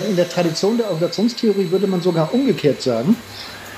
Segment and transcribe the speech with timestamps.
[0.00, 3.16] In der Tradition der Organisationstheorie würde man sogar umgekehrt sagen,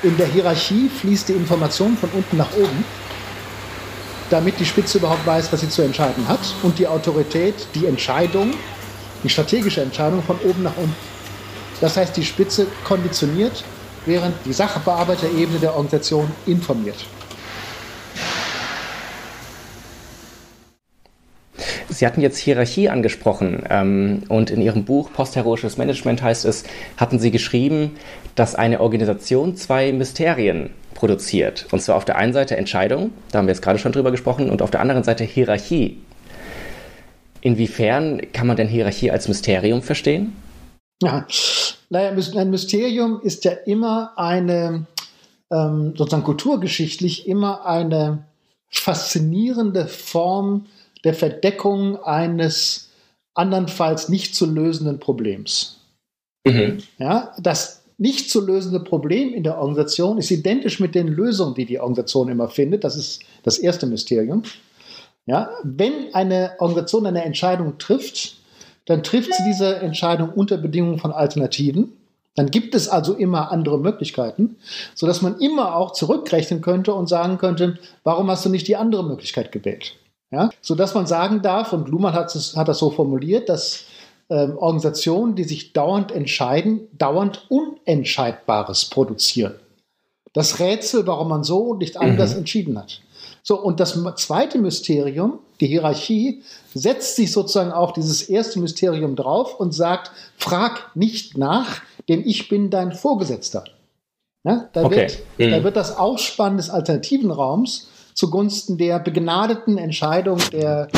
[0.03, 2.85] in der Hierarchie fließt die Information von unten nach oben,
[4.30, 8.55] damit die Spitze überhaupt weiß, was sie zu entscheiden hat und die Autorität, die Entscheidung,
[9.23, 10.96] die strategische Entscheidung von oben nach unten.
[11.80, 13.62] Das heißt, die Spitze konditioniert,
[14.07, 17.05] während die Sachbearbeiterebene der Organisation informiert.
[21.96, 26.64] Sie hatten jetzt Hierarchie angesprochen ähm, und in Ihrem Buch Postheroisches Management heißt es,
[26.99, 27.96] hatten Sie geschrieben,
[28.35, 31.67] dass eine Organisation zwei Mysterien produziert.
[31.73, 34.51] Und zwar auf der einen Seite Entscheidung, da haben wir jetzt gerade schon drüber gesprochen,
[34.51, 35.98] und auf der anderen Seite Hierarchie.
[37.41, 40.34] Inwiefern kann man denn Hierarchie als Mysterium verstehen?
[41.03, 41.27] Ja,
[41.89, 44.87] naja, ein Mysterium ist ja immer eine,
[45.51, 48.25] ähm, sozusagen kulturgeschichtlich, immer eine
[48.69, 50.67] faszinierende Form
[51.06, 52.91] der Verdeckung eines
[53.35, 55.79] andernfalls nicht zu lösenden Problems.
[56.45, 56.79] Mhm.
[56.98, 61.65] Ja, das nicht zu lösende Problem in der Organisation ist identisch mit den Lösungen, die
[61.65, 62.83] die Organisation immer findet.
[62.83, 64.43] Das ist das erste Mysterium.
[65.27, 68.39] Ja, wenn eine Organisation eine Entscheidung trifft,
[68.87, 71.93] dann trifft sie diese Entscheidung unter Bedingungen von Alternativen.
[72.35, 74.57] Dann gibt es also immer andere Möglichkeiten,
[74.97, 79.05] sodass man immer auch zurückrechnen könnte und sagen könnte, warum hast du nicht die andere
[79.05, 79.95] Möglichkeit gewählt?
[80.31, 83.85] Ja, sodass man sagen darf, und Luhmann hat, es, hat das so formuliert, dass
[84.29, 89.55] ähm, Organisationen, die sich dauernd entscheiden, dauernd Unentscheidbares produzieren.
[90.33, 92.39] Das Rätsel, warum man so und nicht anders mhm.
[92.39, 93.01] entschieden hat.
[93.43, 96.43] So, und das zweite Mysterium, die Hierarchie,
[96.75, 102.49] setzt sich sozusagen auf dieses erste Mysterium drauf und sagt, frag nicht nach, denn ich
[102.49, 103.65] bin dein Vorgesetzter.
[104.43, 104.97] Ja, da, okay.
[104.97, 105.51] wird, mhm.
[105.53, 110.89] da wird das Ausspannen des alternativen Raums zugunsten der begnadeten Entscheidung der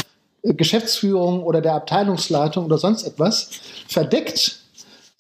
[0.42, 3.50] äh, Geschäftsführung oder der Abteilungsleitung oder sonst etwas
[3.88, 4.60] verdeckt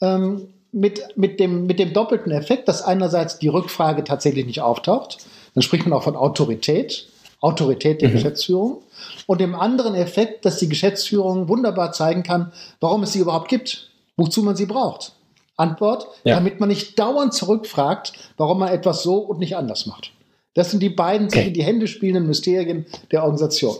[0.00, 5.18] ähm, mit, mit, dem, mit dem doppelten Effekt, dass einerseits die Rückfrage tatsächlich nicht auftaucht,
[5.54, 7.08] dann spricht man auch von Autorität,
[7.40, 8.14] Autorität der mhm.
[8.14, 8.78] Geschäftsführung,
[9.26, 13.90] und dem anderen Effekt, dass die Geschäftsführung wunderbar zeigen kann, warum es sie überhaupt gibt,
[14.16, 15.12] wozu man sie braucht.
[15.56, 16.36] Antwort, ja.
[16.36, 20.12] damit man nicht dauernd zurückfragt, warum man etwas so und nicht anders macht.
[20.58, 21.38] Das sind die beiden okay.
[21.38, 23.76] sich in die Hände spielenden Mysterien der Organisation.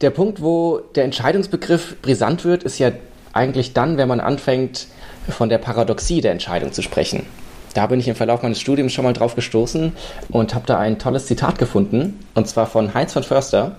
[0.00, 2.90] Der Punkt, wo der Entscheidungsbegriff brisant wird, ist ja
[3.32, 4.88] eigentlich dann, wenn man anfängt,
[5.28, 7.26] von der Paradoxie der Entscheidung zu sprechen.
[7.74, 9.92] Da bin ich im Verlauf meines Studiums schon mal drauf gestoßen
[10.30, 13.76] und habe da ein tolles Zitat gefunden, und zwar von Heinz von Förster.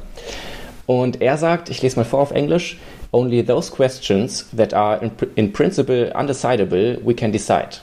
[0.86, 2.80] Und er sagt, ich lese mal vor auf Englisch,
[3.12, 7.82] Only those questions that are in, in principle undecidable we can decide.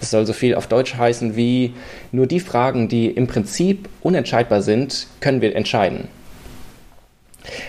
[0.00, 1.74] Das soll so viel auf Deutsch heißen wie
[2.12, 6.08] nur die Fragen, die im Prinzip unentscheidbar sind, können wir entscheiden.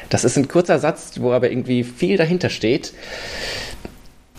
[0.09, 2.94] Das ist ein kurzer Satz, wo aber irgendwie viel dahinter steht.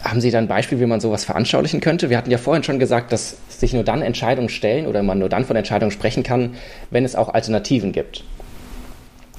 [0.03, 2.11] Haben Sie da ein Beispiel, wie man sowas veranschaulichen könnte?
[2.11, 5.29] Wir hatten ja vorhin schon gesagt, dass sich nur dann Entscheidungen stellen oder man nur
[5.29, 6.55] dann von Entscheidungen sprechen kann,
[6.91, 8.25] wenn es auch Alternativen gibt.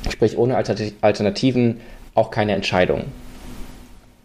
[0.09, 1.81] Sprich, ohne Alternativen
[2.13, 3.05] auch keine Entscheidung.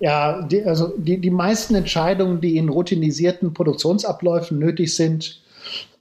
[0.05, 5.41] Ja, die, also die, die meisten Entscheidungen, die in routinisierten Produktionsabläufen nötig sind,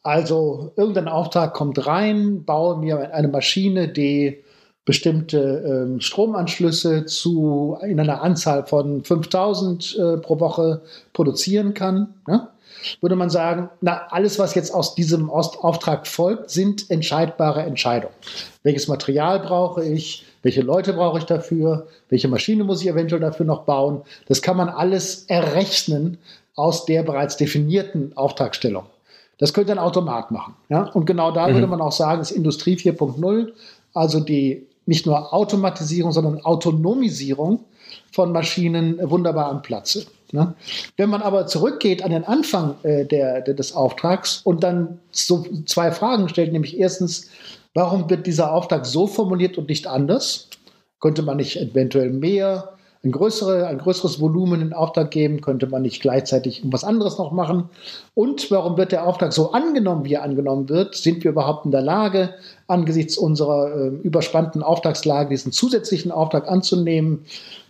[0.02, 4.44] also irgendein Auftrag kommt rein, baue mir eine Maschine, die
[4.84, 10.82] bestimmte ähm, Stromanschlüsse zu in einer Anzahl von 5000 äh, pro Woche
[11.14, 12.50] produzieren kann, ne?
[13.00, 18.14] würde man sagen, na, alles, was jetzt aus diesem Auftrag folgt, sind entscheidbare Entscheidungen.
[18.64, 20.26] Welches Material brauche ich?
[20.44, 21.88] Welche Leute brauche ich dafür?
[22.10, 24.02] Welche Maschine muss ich eventuell dafür noch bauen?
[24.28, 26.20] Das kann man alles errechnen
[26.56, 28.86] aus der bereits definierten Auftragstellung.
[29.40, 30.54] Das könnte ein Automat machen.
[30.70, 30.84] Ja?
[30.84, 31.56] Und genau da mhm.
[31.56, 33.52] würde man auch sagen, ist Industrie 4.0,
[33.94, 37.62] also die nicht nur Automatisierung, sondern Autonomisierung
[38.12, 40.06] von Maschinen wunderbar am Platze.
[40.32, 40.54] Ne?
[40.98, 45.46] Wenn man aber zurückgeht an den Anfang äh, der, der, des Auftrags und dann so
[45.66, 47.30] zwei Fragen stellt, nämlich erstens,
[47.74, 50.50] warum wird dieser Auftrag so formuliert und nicht anders?
[51.00, 52.74] Könnte man nicht eventuell mehr
[53.04, 55.42] ein, größere, ein größeres Volumen in Auftrag geben?
[55.42, 57.70] Könnte man nicht gleichzeitig was anderes noch machen?
[58.14, 60.96] Und warum wird der Auftrag so angenommen, wie er angenommen wird?
[60.96, 62.34] Sind wir überhaupt in der Lage,
[62.68, 67.26] angesichts unserer äh, überspannten Auftragslage diesen zusätzlichen Auftrag anzunehmen?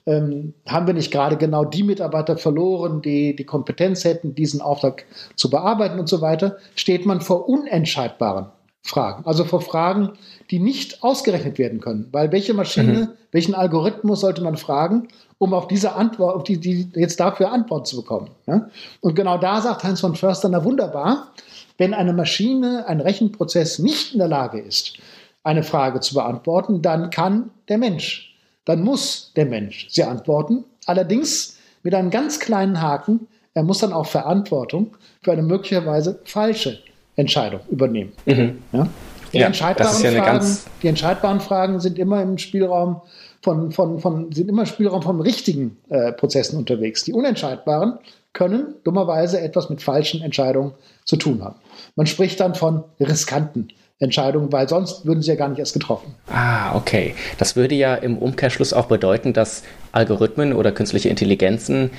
[0.05, 5.05] Ähm, haben wir nicht gerade genau die Mitarbeiter verloren, die die Kompetenz hätten, diesen Auftrag
[5.35, 6.57] zu bearbeiten und so weiter?
[6.75, 8.47] Steht man vor unentscheidbaren
[8.83, 9.25] Fragen.
[9.25, 10.11] Also vor Fragen,
[10.51, 12.09] die nicht ausgerechnet werden können.
[12.11, 13.07] Weil welche Maschine, mhm.
[13.31, 15.07] welchen Algorithmus sollte man fragen,
[15.37, 18.29] um auf diese Antwort, auf die, die jetzt dafür Antworten zu bekommen.
[18.45, 18.69] Ja?
[18.99, 21.31] Und genau da sagt Heinz von Förster, na wunderbar,
[21.77, 24.97] wenn eine Maschine, ein Rechenprozess nicht in der Lage ist,
[25.43, 28.35] eine Frage zu beantworten, dann kann der Mensch,
[28.65, 30.65] dann muss der Mensch sie antworten.
[30.85, 36.79] Allerdings mit einem ganz kleinen Haken, er muss dann auch Verantwortung für eine möglicherweise falsche
[37.15, 38.11] Entscheidung übernehmen.
[38.25, 38.57] Mhm.
[38.71, 38.87] Ja?
[39.33, 43.01] Die, ja, entscheidbaren ja Fragen, die entscheidbaren Fragen sind immer im Spielraum
[43.41, 47.03] von, von, von, sind immer im Spielraum von richtigen äh, Prozessen unterwegs.
[47.03, 47.97] Die unentscheidbaren
[48.31, 50.73] können dummerweise etwas mit falschen Entscheidungen
[51.03, 51.55] zu tun haben.
[51.95, 53.69] Man spricht dann von riskanten
[53.99, 56.15] Entscheidungen, weil sonst würden sie ja gar nicht erst getroffen.
[56.27, 57.15] Ah, okay.
[57.37, 61.91] Das würde ja im Umkehrschluss auch bedeuten, dass Algorithmen oder künstliche Intelligenzen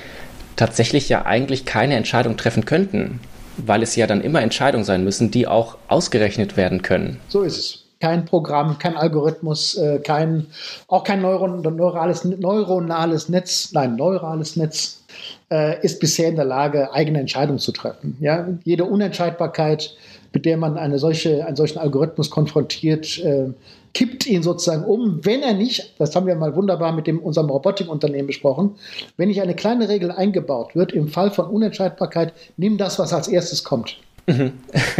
[0.55, 3.19] tatsächlich ja eigentlich keine Entscheidung treffen könnten,
[3.57, 7.19] weil es ja dann immer Entscheidungen sein müssen, die auch ausgerechnet werden können.
[7.29, 7.81] So ist es.
[8.01, 10.47] Kein Programm, kein Algorithmus, äh, kein,
[10.87, 15.03] auch kein Neuron, neurales, neuronales Netz, nein, neurales Netz
[15.49, 18.17] äh, ist bisher in der Lage, eigene Entscheidungen zu treffen.
[18.19, 18.47] Ja?
[18.63, 19.95] Jede Unentscheidbarkeit,
[20.33, 23.47] mit der man eine solche, einen solchen Algorithmus konfrontiert, äh,
[23.95, 27.49] kippt ihn sozusagen um, wenn er nicht, das haben wir mal wunderbar mit dem, unserem
[27.49, 28.75] Robotikunternehmen besprochen,
[29.15, 33.29] wenn nicht eine kleine Regel eingebaut wird, im Fall von Unentscheidbarkeit, nimm das, was als
[33.29, 33.97] erstes kommt.
[34.27, 34.51] Mhm.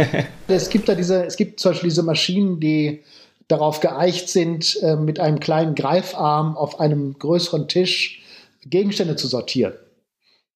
[0.48, 3.02] es gibt da diese, es gibt zum Beispiel diese Maschinen, die
[3.48, 8.22] darauf geeicht sind, äh, mit einem kleinen Greifarm auf einem größeren Tisch
[8.64, 9.74] Gegenstände zu sortieren.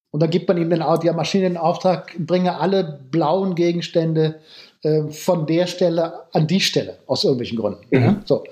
[0.09, 4.41] Und dann gibt man ihm den, der Maschine den Auftrag, bringe alle blauen Gegenstände
[4.83, 7.85] äh, von der Stelle an die Stelle, aus irgendwelchen Gründen.
[7.91, 8.01] Mhm.
[8.01, 8.21] Ja?
[8.25, 8.43] So.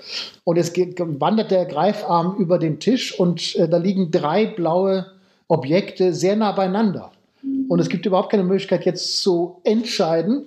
[0.44, 5.06] Und jetzt geht, wandert der Greifarm über den Tisch und äh, da liegen drei blaue
[5.48, 7.10] Objekte sehr nah beieinander.
[7.68, 10.46] Und es gibt überhaupt keine Möglichkeit, jetzt zu entscheiden,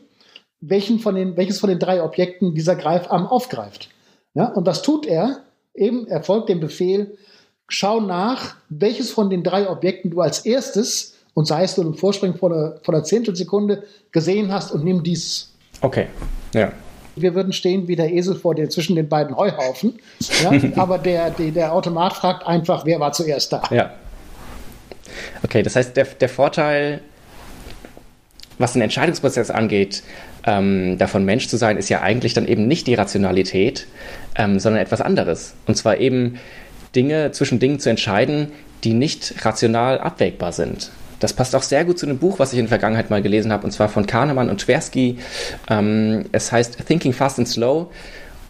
[0.62, 3.90] welchen von den, welches von den drei Objekten dieser Greifarm aufgreift.
[4.34, 4.48] Ja?
[4.48, 5.42] Und das tut er,
[5.74, 7.18] eben, er folgt dem Befehl,
[7.68, 11.96] schau nach, welches von den drei Objekten du als erstes, und sei es nur im
[11.96, 15.53] Vorspringen von einer, von einer Zehntelsekunde, gesehen hast und nimm dies.
[15.84, 16.08] Okay,
[16.54, 16.72] ja.
[17.16, 20.00] Wir würden stehen wie der Esel vor den, zwischen den beiden Heuhaufen.
[20.42, 20.52] Ja?
[20.82, 23.62] aber der, der, der Automat fragt einfach, wer war zuerst da.
[23.70, 23.92] Ja.
[25.44, 27.02] Okay, das heißt, der, der Vorteil,
[28.58, 30.04] was den Entscheidungsprozess angeht,
[30.46, 33.86] ähm, davon Mensch zu sein, ist ja eigentlich dann eben nicht die Rationalität,
[34.36, 35.54] ähm, sondern etwas anderes.
[35.68, 36.40] Und zwar eben
[36.96, 38.54] Dinge zwischen Dingen zu entscheiden,
[38.86, 40.92] die nicht rational abwägbar sind.
[41.24, 43.52] Das passt auch sehr gut zu einem Buch, was ich in der Vergangenheit mal gelesen
[43.54, 45.20] habe, und zwar von Kahnemann und Tversky.
[45.70, 47.88] Ähm, es heißt Thinking Fast and Slow.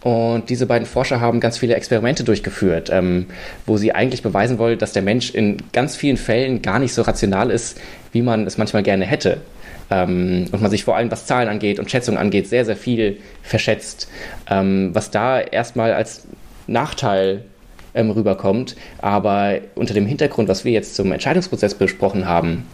[0.02, 3.26] Und diese beiden Forscher haben ganz viele Experimente durchgeführt, ähm,
[3.64, 7.02] wo sie eigentlich beweisen wollen, dass der Mensch in ganz vielen Fällen gar nicht so
[7.02, 7.80] rational ist,
[8.12, 9.38] wie man es manchmal gerne hätte.
[9.90, 13.18] Ähm, und man sich vor allem, was Zahlen angeht und Schätzungen angeht, sehr, sehr viel
[13.42, 14.10] verschätzt.
[14.50, 16.26] Ähm, was da erstmal als
[16.66, 17.44] Nachteil
[17.94, 18.76] ähm, rüberkommt.
[18.98, 22.66] Aber unter dem Hintergrund, was wir jetzt zum Entscheidungsprozess besprochen haben,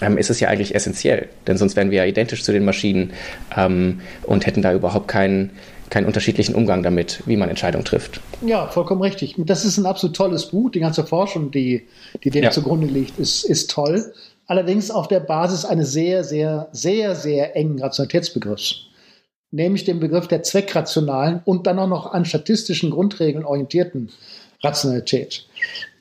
[0.00, 1.28] ähm, ist es ja eigentlich essentiell.
[1.46, 3.12] Denn sonst wären wir ja identisch zu den Maschinen
[3.56, 5.50] ähm, und hätten da überhaupt keinen
[5.90, 8.20] keinen unterschiedlichen Umgang damit, wie man Entscheidungen trifft.
[8.42, 9.36] Ja, vollkommen richtig.
[9.38, 10.70] Das ist ein absolut tolles Buch.
[10.70, 11.86] Die ganze Forschung, die,
[12.22, 12.50] die dem ja.
[12.50, 14.12] zugrunde liegt, ist, ist toll.
[14.46, 18.86] Allerdings auf der Basis eines sehr, sehr, sehr, sehr engen Rationalitätsbegriffs.
[19.50, 24.10] Nämlich dem Begriff der zweckrationalen und dann auch noch an statistischen Grundregeln orientierten
[24.62, 25.46] Rationalität.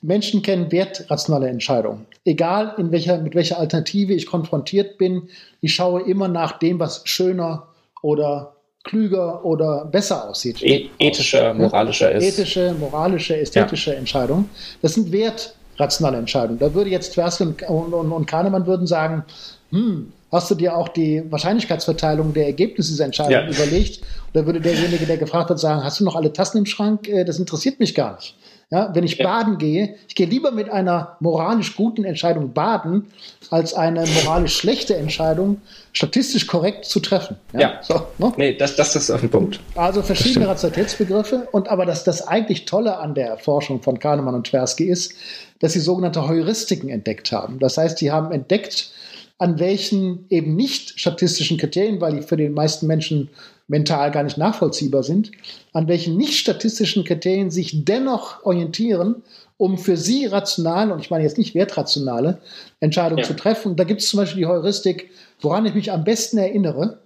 [0.02, 2.06] Menschen kennen wertrationale Entscheidungen.
[2.26, 5.30] Egal in welcher, mit welcher Alternative ich konfrontiert bin,
[5.62, 7.68] ich schaue immer nach dem, was schöner
[8.02, 10.62] oder klüger oder besser aussieht.
[10.64, 12.24] E ethischer, moralischer ist.
[12.24, 13.98] Ethische, moralische, ästhetische ja.
[13.98, 14.50] Entscheidungen.
[14.82, 16.60] Das sind wertrationale Entscheidungen.
[16.60, 17.62] Da würde jetzt Tversky und,
[17.94, 19.24] und, und Kahnemann würden sagen,
[19.72, 23.48] hm, hast du dir auch die Wahrscheinlichkeitsverteilung der Ergebnisse dieser Entscheidung ja.
[23.48, 24.02] überlegt?
[24.34, 27.08] Oder würde derjenige, der gefragt wird, sagen, hast du noch alle Tassen im Schrank?
[27.08, 28.36] Äh, das interessiert mich gar nicht.
[28.70, 29.26] Ja, wenn ich ja.
[29.26, 33.08] baden gehe, ich gehe lieber mit einer moralisch guten Entscheidung baden,
[33.50, 35.62] als eine moralisch schlechte Entscheidung
[35.94, 37.38] statistisch korrekt zu treffen.
[37.54, 37.80] Ja, ja.
[37.82, 38.34] So, ne?
[38.36, 39.62] nee, das, das ist auf den Punkt.
[39.76, 44.48] Also verschiedene Rationalitätsbegriffe und aber das, das eigentlich Tolle an der Forschung von Kahnemann und
[44.48, 45.14] Tversky ist,
[45.60, 47.60] dass sie sogenannte Heuristiken entdeckt haben.
[47.60, 48.92] Das heißt, sie haben entdeckt,
[49.38, 53.30] an welchen eben nicht statistischen Kriterien, weil die für den meisten Menschen
[53.68, 55.32] mental gar nicht nachvollziehbar sind,
[55.74, 59.24] an welchen nicht statistischen Kriterien sich dennoch orientieren,
[59.58, 62.40] um für sie rational, und ich meine jetzt nicht wertrationale,
[62.80, 63.28] Entscheidungen ja.
[63.28, 63.76] zu treffen.
[63.76, 65.10] da gibt es zum Beispiel die Heuristik,
[65.42, 67.00] woran ich mich am besten erinnere,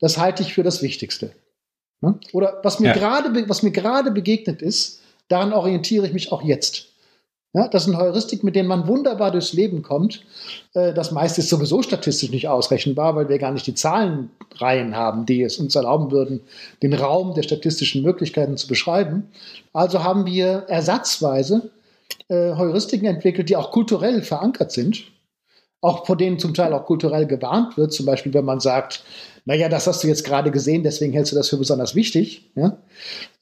[0.00, 1.32] das halte ich für das Wichtigste.
[2.00, 2.18] Ne?
[2.32, 2.92] Oder was mir ja.
[2.94, 6.88] gerade, was mir gerade begegnet ist, daran orientiere ich mich auch jetzt.
[7.54, 10.22] Ja, das sind Heuristiken, mit denen man wunderbar durchs Leben kommt.
[10.74, 15.24] Äh, das meiste ist sowieso statistisch nicht ausrechenbar, weil wir gar nicht die Zahlenreihen haben,
[15.24, 16.40] die es uns erlauben würden,
[16.82, 19.30] den Raum der statistischen Möglichkeiten zu beschreiben.
[19.72, 21.70] Also haben wir ersatzweise
[22.28, 25.04] äh, Heuristiken entwickelt, die auch kulturell verankert sind,
[25.80, 27.94] auch vor denen zum Teil auch kulturell gewarnt wird.
[27.94, 29.04] Zum Beispiel, wenn man sagt,
[29.48, 32.76] naja, das hast du jetzt gerade gesehen, deswegen hältst du das für besonders wichtig, ja?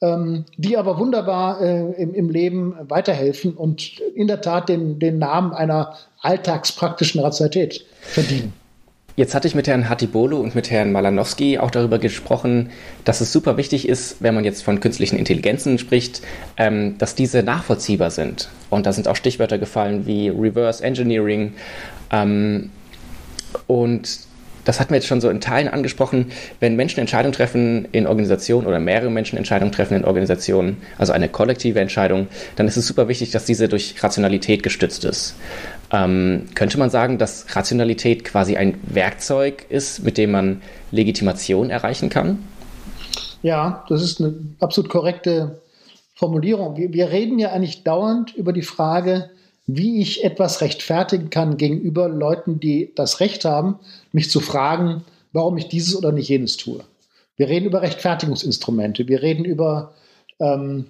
[0.01, 5.19] ähm, die aber wunderbar äh, im, im, Leben weiterhelfen und in der Tat den, den
[5.19, 8.53] Namen einer alltagspraktischen Rationalität verdienen.
[9.17, 12.71] Jetzt hatte ich mit Herrn Hatibolo und mit Herrn Malanowski auch darüber gesprochen,
[13.05, 16.23] dass es super wichtig ist, wenn man jetzt von künstlichen Intelligenzen spricht,
[16.57, 18.49] ähm, dass diese nachvollziehbar sind.
[18.71, 21.55] Und da sind auch Stichwörter gefallen wie Reverse Engineering.
[22.13, 22.71] Ähm,
[23.67, 24.27] und
[24.67, 26.27] das hatten wir jetzt schon so in Teilen angesprochen,
[26.61, 31.29] wenn Menschen Entscheidungen treffen in Organisationen oder mehrere Menschen Entscheidungen treffen in Organisationen, also eine
[31.29, 35.37] kollektive Entscheidung, dann ist es super wichtig, dass diese durch Rationalität gestützt ist.
[35.93, 42.11] Ähm, könnte man sagen, dass Rationalität quasi ein Werkzeug ist, mit dem man Legitimation erreichen
[42.11, 42.41] kann?
[43.43, 45.63] Ja, das ist eine absolut korrekte
[46.15, 46.77] Formulierung.
[46.77, 49.31] Wir, wir reden ja eigentlich dauernd über die Frage,
[49.67, 53.79] wie ich etwas rechtfertigen kann gegenüber Leuten, die das Recht haben,
[54.13, 56.85] mich zu fragen, warum ich dieses oder nicht jenes tue.
[57.37, 59.95] Wir reden über Rechtfertigungsinstrumente, wir reden über
[60.39, 60.87] ähm,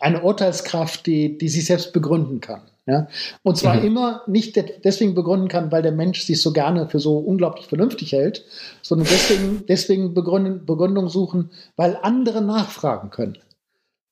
[0.00, 2.62] eine Urteilskraft, die, die sich selbst begründen kann.
[2.86, 3.08] Ja?
[3.42, 3.84] Und zwar mhm.
[3.84, 8.12] immer nicht deswegen begründen kann, weil der Mensch sich so gerne für so unglaublich vernünftig
[8.12, 8.44] hält,
[8.80, 13.38] sondern deswegen, deswegen Begründung, Begründung suchen, weil andere nachfragen können.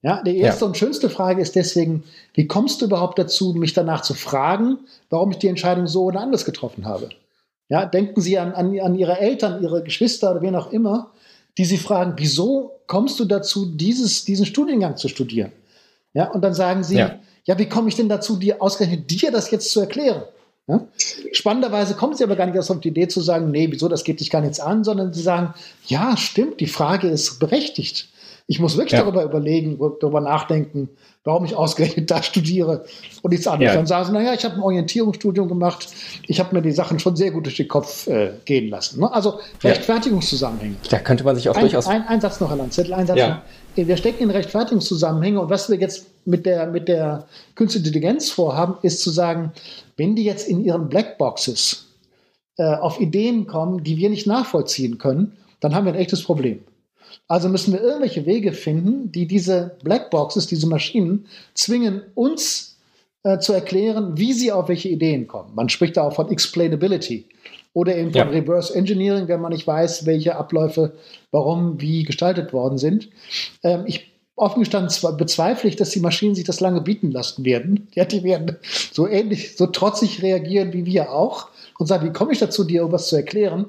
[0.03, 0.69] Ja, die erste ja.
[0.69, 4.79] und schönste Frage ist deswegen, wie kommst du überhaupt dazu, mich danach zu fragen,
[5.11, 7.11] warum ich die Entscheidung so oder anders getroffen habe?
[7.69, 11.11] Ja, denken Sie an, an, an Ihre Eltern, Ihre Geschwister oder wen auch immer,
[11.59, 15.53] die Sie fragen, wieso kommst du dazu, dieses, diesen Studiengang zu studieren?
[16.15, 19.31] Ja, und dann sagen Sie, ja, ja wie komme ich denn dazu, dir ausgerechnet dir
[19.31, 20.23] das jetzt zu erklären?
[20.67, 20.87] Ja?
[21.33, 24.05] Spannenderweise kommen sie aber gar nicht erst auf die Idee zu sagen, nee, wieso, das
[24.05, 25.55] geht dich gar nichts an, sondern sie sagen,
[25.87, 28.09] ja, stimmt, die Frage ist berechtigt.
[28.51, 29.03] Ich muss wirklich ja.
[29.03, 30.89] darüber überlegen, darüber nachdenken,
[31.23, 32.85] warum ich ausgerechnet da studiere
[33.23, 33.75] und nichts anderes.
[33.75, 33.77] Ja.
[33.77, 35.87] Dann sagen sie, naja, ich habe ein Orientierungsstudium gemacht,
[36.27, 38.99] ich habe mir die Sachen schon sehr gut durch den Kopf äh, gehen lassen.
[38.99, 39.13] Ne?
[39.13, 40.75] Also Rechtfertigungszusammenhänge.
[40.91, 41.87] Da könnte man sich auch ein, durchaus...
[41.87, 43.29] Ein, ein Satz noch, Herr Landzettel, ein Satz ja.
[43.77, 43.87] noch.
[43.87, 48.79] Wir stecken in Rechtfertigungszusammenhänge und was wir jetzt mit der, mit der Künstlichen Intelligenz vorhaben,
[48.83, 49.53] ist zu sagen,
[49.97, 51.87] wenn die jetzt in ihren Blackboxes
[52.57, 56.65] äh, auf Ideen kommen, die wir nicht nachvollziehen können, dann haben wir ein echtes Problem.
[57.29, 62.79] Also müssen wir irgendwelche Wege finden, die diese Blackboxes, diese Maschinen zwingen, uns
[63.23, 65.55] äh, zu erklären, wie sie auf welche Ideen kommen.
[65.55, 67.27] Man spricht da auch von Explainability
[67.73, 68.29] oder eben von ja.
[68.29, 70.95] Reverse Engineering, wenn man nicht weiß, welche Abläufe
[71.31, 73.09] warum, wie gestaltet worden sind.
[73.63, 74.10] Ähm, ich
[74.41, 77.89] offen gestanden bezweifle ich, dass die Maschinen sich das lange bieten lassen werden.
[77.95, 78.57] Ja, die werden
[78.93, 82.81] so ähnlich, so trotzig reagieren wie wir auch und sagen, wie komme ich dazu, dir
[82.81, 83.67] irgendwas zu erklären?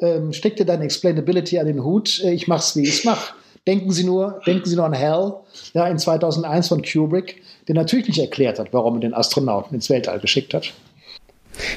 [0.00, 3.34] Ähm, steck dir deine Explainability an den Hut, äh, ich mach's, wie ich es mache.
[3.66, 5.34] Denken Sie nur, denken Sie nur an Hell,
[5.74, 9.90] ja, in 2001 von Kubrick, der natürlich nicht erklärt hat, warum er den Astronauten ins
[9.90, 10.72] Weltall geschickt hat.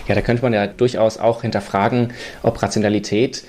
[0.08, 3.44] Ja, da könnte man ja durchaus auch hinterfragen, ob Rationalität,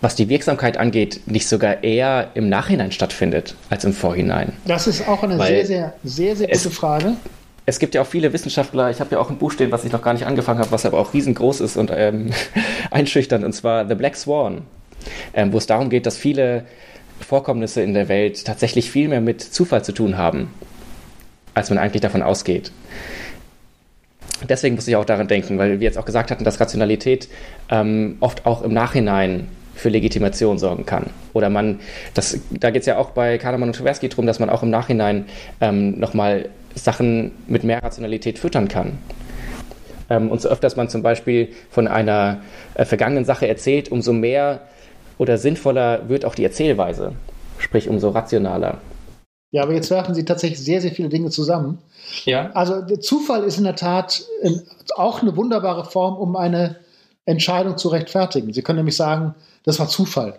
[0.00, 4.52] was die Wirksamkeit angeht, nicht sogar eher im Nachhinein stattfindet als im Vorhinein.
[4.66, 7.16] Das ist auch eine Weil sehr, sehr, sehr, sehr gute Frage
[7.66, 9.90] es gibt ja auch viele Wissenschaftler, ich habe ja auch ein Buch stehen, was ich
[9.90, 12.30] noch gar nicht angefangen habe, was aber auch riesengroß ist und ähm,
[12.92, 14.62] einschüchternd, und zwar The Black Swan,
[15.34, 16.64] ähm, wo es darum geht, dass viele
[17.20, 20.54] Vorkommnisse in der Welt tatsächlich viel mehr mit Zufall zu tun haben,
[21.54, 22.70] als man eigentlich davon ausgeht.
[24.48, 27.28] Deswegen muss ich auch daran denken, weil wir jetzt auch gesagt hatten, dass Rationalität
[27.68, 31.10] ähm, oft auch im Nachhinein für Legitimation sorgen kann.
[31.34, 31.80] Oder man,
[32.14, 34.70] das, da geht es ja auch bei Kahnemann und Tversky darum, dass man auch im
[34.70, 35.26] Nachhinein
[35.60, 38.98] ähm, nochmal Sachen mit mehr Rationalität füttern kann.
[40.08, 42.40] Ähm, und so öfters man zum Beispiel von einer
[42.74, 44.62] äh, vergangenen Sache erzählt, umso mehr
[45.18, 47.12] oder sinnvoller wird auch die Erzählweise,
[47.58, 48.78] sprich umso rationaler.
[49.50, 51.78] Ja, aber jetzt werfen Sie tatsächlich sehr, sehr viele Dinge zusammen.
[52.24, 52.50] Ja.
[52.52, 54.62] Also der Zufall ist in der Tat in,
[54.96, 56.76] auch eine wunderbare Form, um eine
[57.26, 58.52] Entscheidung zu rechtfertigen.
[58.52, 60.38] Sie können nämlich sagen, das war Zufall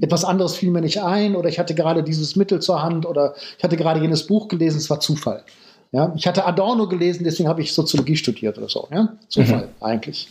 [0.00, 3.34] etwas anderes fiel mir nicht ein oder ich hatte gerade dieses Mittel zur Hand oder
[3.56, 5.44] ich hatte gerade jenes Buch gelesen, es war Zufall.
[5.90, 8.88] Ja, ich hatte Adorno gelesen, deswegen habe ich Soziologie studiert oder so.
[8.92, 9.16] Ja?
[9.28, 9.82] Zufall mhm.
[9.82, 10.28] eigentlich.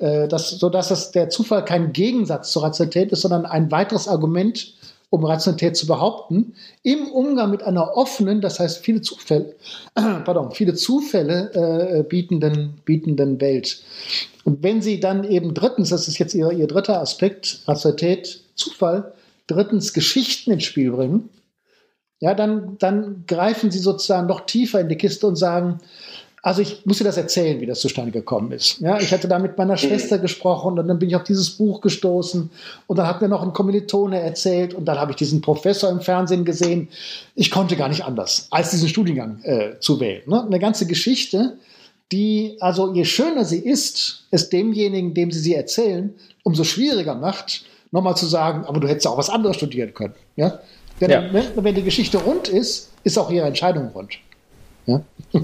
[0.00, 4.08] Äh, das, so dass das, der Zufall kein Gegensatz zur Rationalität ist, sondern ein weiteres
[4.08, 4.74] Argument,
[5.10, 9.54] um Rationalität zu behaupten, im Umgang mit einer offenen, das heißt viele Zufälle,
[9.94, 13.82] pardon, viele Zufälle äh, bietenden, bietenden Welt.
[14.44, 19.12] Und wenn Sie dann eben drittens, das ist jetzt Ihr, Ihr dritter Aspekt, Rationalität Zufall
[19.46, 21.30] drittens Geschichten ins Spiel bringen,
[22.18, 25.80] ja, dann, dann greifen sie sozusagen noch tiefer in die Kiste und sagen,
[26.46, 28.78] also ich muss dir das erzählen, wie das zustande gekommen ist.
[28.78, 31.80] Ja, ich hatte da mit meiner Schwester gesprochen und dann bin ich auf dieses Buch
[31.80, 32.50] gestoßen
[32.86, 36.00] und dann hat mir noch ein Kommilitone erzählt und dann habe ich diesen Professor im
[36.00, 36.86] Fernsehen gesehen.
[37.34, 40.22] Ich konnte gar nicht anders, als diesen Studiengang äh, zu wählen.
[40.26, 40.44] Ne?
[40.44, 41.58] Eine ganze Geschichte,
[42.12, 47.64] die, also je schöner sie ist, es demjenigen, dem sie sie erzählen, umso schwieriger macht,
[47.90, 50.14] nochmal zu sagen, aber du hättest auch was anderes studieren können.
[50.36, 50.60] Ja?
[51.00, 51.24] Denn ja.
[51.32, 54.12] wenn, wenn die Geschichte rund ist, ist auch ihre Entscheidung rund.
[54.86, 55.02] Ja?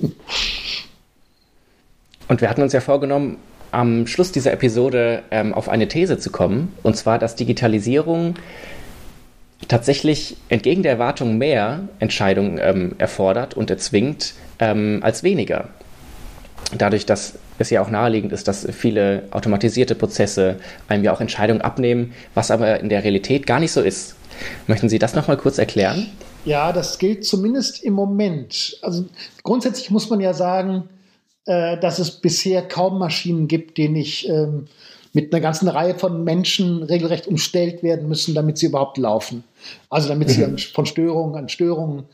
[2.33, 3.37] Und wir hatten uns ja vorgenommen,
[3.73, 8.37] am Schluss dieser Episode ähm, auf eine These zu kommen, und zwar, dass Digitalisierung
[9.69, 15.69] tatsächlich entgegen der Erwartung mehr Entscheidungen ähm, erfordert und erzwingt ähm, als weniger.
[16.79, 20.57] Dadurch, dass es ja auch naheliegend ist, dass viele automatisierte Prozesse
[20.89, 24.17] einem ja auch Entscheidungen abnehmen, was aber in der Realität gar nicht so ist.
[24.67, 26.07] Möchten Sie das nochmal kurz erklären?
[26.47, 28.79] Ja, das gilt zumindest im Moment.
[28.81, 29.05] Also
[29.43, 30.89] grundsätzlich muss man ja sagen,
[31.46, 34.66] äh, dass es bisher kaum Maschinen gibt, die nicht ähm,
[35.12, 39.44] mit einer ganzen Reihe von Menschen regelrecht umstellt werden müssen, damit sie überhaupt laufen.
[39.90, 40.58] Also damit sie mhm.
[40.58, 42.04] von Störungen an Störungen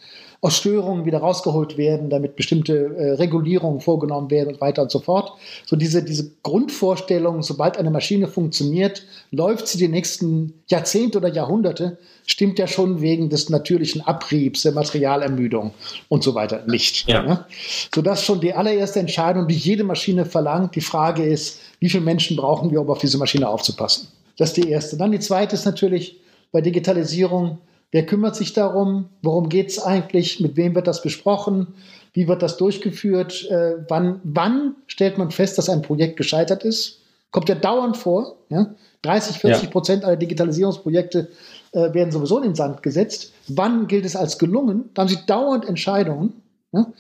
[0.41, 5.01] aus Störungen wieder rausgeholt werden, damit bestimmte äh, Regulierungen vorgenommen werden und weiter und so
[5.01, 5.33] fort.
[5.67, 9.03] So diese, diese Grundvorstellung, sobald eine Maschine funktioniert,
[9.33, 14.73] läuft sie die nächsten Jahrzehnte oder Jahrhunderte, stimmt ja schon wegen des natürlichen Abriebs, der
[14.73, 15.73] Materialermüdung
[16.09, 17.09] und so weiter nicht.
[17.09, 17.23] Ja.
[17.23, 17.45] Ne?
[17.93, 22.37] Sodass schon die allererste Entscheidung, die jede Maschine verlangt, die Frage ist, wie viele Menschen
[22.37, 24.07] brauchen wir, um auf diese Maschine aufzupassen?
[24.37, 24.97] Das ist die erste.
[24.97, 26.17] Dann die zweite ist natürlich
[26.53, 27.59] bei Digitalisierung,
[27.91, 29.09] Wer kümmert sich darum?
[29.23, 30.41] Worum geht es eigentlich?
[30.41, 31.69] Mit wem wird das besprochen?
[32.13, 33.49] Wie wird das durchgeführt?
[33.51, 37.01] Äh, wann, wann stellt man fest, dass ein Projekt gescheitert ist?
[37.31, 38.37] Kommt ja dauernd vor.
[38.51, 38.75] Ja?
[39.03, 41.29] 30, 40 Prozent aller Digitalisierungsprojekte
[41.73, 43.33] äh, werden sowieso in den Sand gesetzt.
[43.49, 44.91] Wann gilt es als gelungen?
[44.95, 46.43] Da haben Sie dauernd Entscheidungen.
[46.73, 46.93] Ja?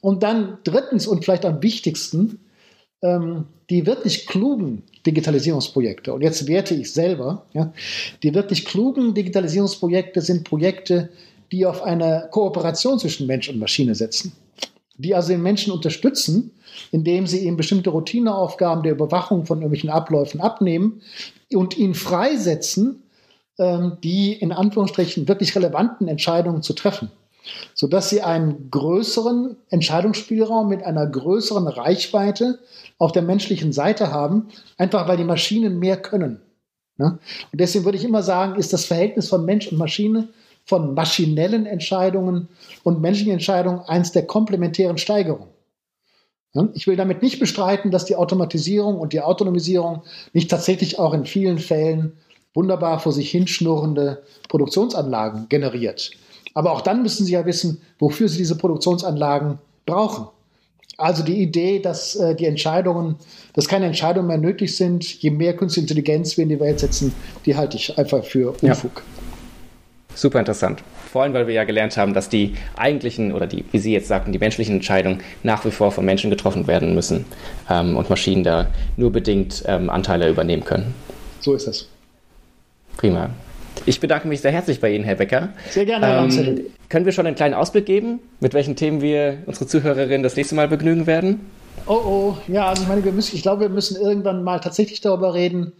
[0.00, 2.40] Und dann drittens und vielleicht am wichtigsten,
[3.02, 7.72] ähm, die wirklich klugen Digitalisierungsprojekte, und jetzt werte ich selber, ja,
[8.22, 11.10] die wirklich klugen Digitalisierungsprojekte sind Projekte,
[11.52, 14.32] die auf eine Kooperation zwischen Mensch und Maschine setzen,
[14.96, 16.52] die also den Menschen unterstützen,
[16.90, 21.02] indem sie ihm bestimmte Routineaufgaben der Überwachung von irgendwelchen Abläufen abnehmen
[21.52, 23.02] und ihn freisetzen,
[23.58, 27.10] ähm, die in Anführungsstrichen wirklich relevanten Entscheidungen zu treffen
[27.74, 32.58] sodass sie einen größeren Entscheidungsspielraum mit einer größeren Reichweite
[32.98, 36.40] auf der menschlichen Seite haben, einfach weil die Maschinen mehr können.
[36.96, 37.18] Ne?
[37.52, 40.28] Und deswegen würde ich immer sagen, ist das Verhältnis von Mensch und Maschine,
[40.64, 42.48] von maschinellen Entscheidungen
[42.82, 45.48] und menschlichen Entscheidungen eins der komplementären Steigerungen.
[46.72, 51.26] Ich will damit nicht bestreiten, dass die Automatisierung und die Autonomisierung nicht tatsächlich auch in
[51.26, 52.16] vielen Fällen
[52.54, 56.12] wunderbar vor sich hinschnurrende Produktionsanlagen generiert.
[56.56, 60.28] Aber auch dann müssen Sie ja wissen, wofür Sie diese Produktionsanlagen brauchen.
[60.96, 63.16] Also die Idee, dass äh, die Entscheidungen,
[63.52, 67.12] dass keine Entscheidungen mehr nötig sind, je mehr künstliche Intelligenz wir in die Welt setzen,
[67.44, 69.02] die halte ich einfach für Unfug.
[69.04, 70.14] Ja.
[70.14, 70.82] Super interessant.
[71.12, 74.08] Vor allem, weil wir ja gelernt haben, dass die eigentlichen oder die, wie Sie jetzt
[74.08, 77.26] sagten, die menschlichen Entscheidungen nach wie vor von Menschen getroffen werden müssen
[77.68, 80.94] ähm, und Maschinen da nur bedingt ähm, Anteile übernehmen können.
[81.40, 81.86] So ist es.
[82.96, 83.28] Prima.
[83.88, 85.50] Ich bedanke mich sehr herzlich bei Ihnen, Herr Becker.
[85.70, 89.38] Sehr gerne, Herr ähm, Können wir schon einen kleinen Ausblick geben, mit welchen Themen wir
[89.46, 91.46] unsere Zuhörerinnen das nächste Mal begnügen werden?
[91.86, 95.00] Oh, oh, ja, also ich meine, wir müssen, ich glaube, wir müssen irgendwann mal tatsächlich
[95.02, 95.72] darüber reden,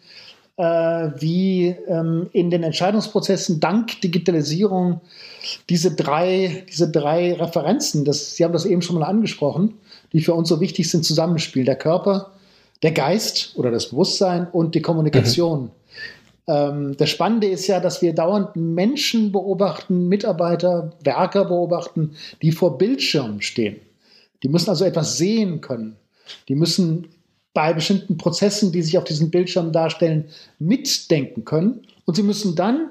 [0.57, 5.01] äh, wie ähm, in den Entscheidungsprozessen dank Digitalisierung
[5.69, 9.75] diese drei, diese drei Referenzen, das, Sie haben das eben schon mal angesprochen,
[10.13, 11.67] die für uns so wichtig sind, zusammenspielen.
[11.67, 12.31] Der Körper,
[12.85, 15.65] der Geist oder das Bewusstsein und die Kommunikation.
[15.65, 15.71] Mhm.
[16.47, 22.79] Ähm, das Spannende ist ja, dass wir dauernd Menschen beobachten, Mitarbeiter, Werker beobachten, die vor
[22.79, 23.77] Bildschirmen stehen.
[24.43, 25.97] Die müssen also etwas sehen können.
[26.49, 27.09] Die müssen
[27.55, 30.27] bei bestimmten Prozessen, die sich auf diesen Bildschirmen darstellen,
[30.59, 31.87] mitdenken können.
[32.05, 32.91] Und sie müssen dann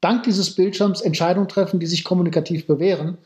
[0.00, 3.18] dank dieses Bildschirms Entscheidungen treffen, die sich kommunikativ bewähren.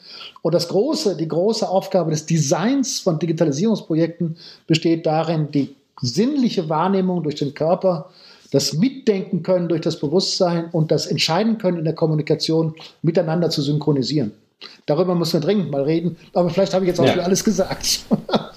[0.42, 7.22] Und das große, die große Aufgabe des Designs von Digitalisierungsprojekten besteht darin, die sinnliche Wahrnehmung
[7.22, 8.10] durch den Körper
[8.50, 13.62] das Mitdenken können durch das Bewusstsein und das Entscheiden können in der Kommunikation miteinander zu
[13.62, 14.32] synchronisieren.
[14.86, 17.12] Darüber müssen wir dringend mal reden, aber vielleicht habe ich jetzt auch ja.
[17.12, 18.00] schon alles gesagt.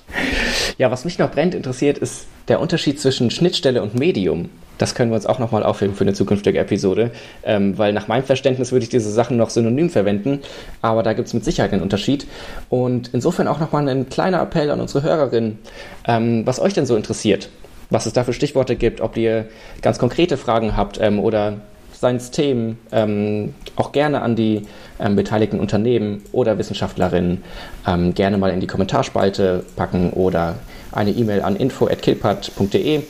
[0.77, 4.49] ja, was mich noch brennend interessiert, ist der Unterschied zwischen Schnittstelle und Medium.
[4.77, 7.11] Das können wir uns auch nochmal aufheben für eine zukünftige Episode,
[7.43, 10.39] ähm, weil nach meinem Verständnis würde ich diese Sachen noch synonym verwenden,
[10.81, 12.25] aber da gibt es mit Sicherheit einen Unterschied.
[12.69, 15.59] Und insofern auch nochmal ein kleiner Appell an unsere Hörerinnen,
[16.07, 17.49] ähm, was euch denn so interessiert
[17.89, 19.45] was es da für Stichworte gibt, ob ihr
[19.81, 21.57] ganz konkrete Fragen habt ähm, oder
[21.99, 24.65] seien Themen, ähm, auch gerne an die
[24.99, 27.43] ähm, beteiligten Unternehmen oder Wissenschaftlerinnen
[27.85, 30.55] ähm, gerne mal in die Kommentarspalte packen oder
[30.91, 33.01] eine E-Mail an info.kilpat.de,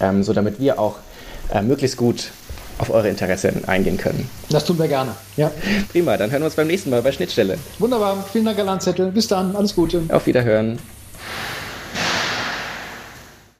[0.00, 0.96] ähm, so damit wir auch
[1.52, 2.30] äh, möglichst gut
[2.78, 4.28] auf eure Interessen eingehen können.
[4.50, 5.12] Das tun wir gerne.
[5.36, 5.50] Ja.
[5.90, 7.58] Prima, dann hören wir uns beim nächsten Mal bei Schnittstelle.
[7.78, 9.10] Wunderbar, vielen Dank, Herr Landzettel.
[9.10, 10.02] Bis dann, alles Gute.
[10.08, 10.78] Auf Wiederhören.